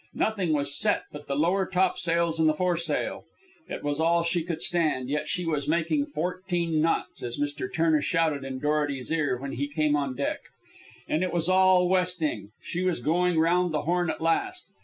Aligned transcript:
Nothing 0.15 0.51
was 0.53 0.75
set 0.75 1.03
but 1.11 1.27
the 1.27 1.35
lower 1.35 1.67
topsails 1.67 2.39
and 2.39 2.49
the 2.49 2.55
foresail. 2.55 3.25
It 3.67 3.83
was 3.83 3.99
all 3.99 4.23
she 4.23 4.41
could 4.41 4.59
stand, 4.59 5.09
yet 5.09 5.27
she 5.27 5.45
was 5.45 5.67
making 5.67 6.07
fourteen 6.07 6.81
knots, 6.81 7.21
as 7.21 7.37
Mr. 7.37 7.71
Turner 7.71 8.01
shouted 8.01 8.43
in 8.43 8.57
Dorety's 8.57 9.11
ear 9.11 9.37
when 9.37 9.51
he 9.51 9.67
came 9.67 9.95
on 9.95 10.15
deck. 10.15 10.39
And 11.07 11.21
it 11.21 11.31
was 11.31 11.47
all 11.49 11.87
westing. 11.87 12.49
She 12.63 12.81
was 12.81 12.99
going 12.99 13.37
around 13.37 13.73
the 13.73 13.83
Horn 13.83 14.09
at 14.09 14.21
last... 14.21 14.73